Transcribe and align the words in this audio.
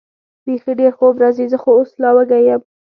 بېخي 0.45 0.73
ډېر 0.79 0.91
خوب 0.97 1.15
راځي، 1.23 1.45
زه 1.51 1.57
خو 1.61 1.69
اوس 1.77 1.91
لا 2.01 2.09
وږی 2.15 2.41
یم. 2.47 2.61